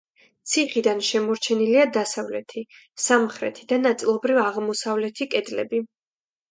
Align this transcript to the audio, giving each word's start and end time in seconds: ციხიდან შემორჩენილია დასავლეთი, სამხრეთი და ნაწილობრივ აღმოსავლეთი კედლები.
ციხიდან 0.51 1.03
შემორჩენილია 1.07 1.83
დასავლეთი, 1.99 2.65
სამხრეთი 3.09 3.71
და 3.75 3.81
ნაწილობრივ 3.87 4.43
აღმოსავლეთი 4.49 5.33
კედლები. 5.37 5.89